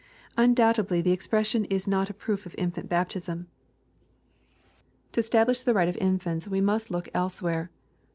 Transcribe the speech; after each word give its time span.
Undoubtedly 0.35 0.99
the 0.99 1.11
expression 1.11 1.63
is 1.65 1.87
not 1.87 2.09
a 2.09 2.13
proof 2.15 2.47
of 2.47 2.55
infant 2.57 2.89
baptism 2.89 3.47
To 5.11 5.19
establish 5.19 5.61
the 5.61 5.75
right 5.75 5.87
of 5.89 5.95
infants 5.97 6.47
we 6.47 6.59
must 6.59 6.89
look 6.89 7.07
elsewhere,— 7.13 7.49
^ta 7.53 7.53
no 7.53 7.65
EXPOSITORY 7.67 7.69
THOUGHTS. 7.69 7.79